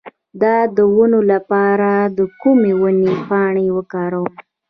[0.41, 0.43] د
[0.79, 4.31] دانو لپاره د کومې ونې پاڼې وکاروم؟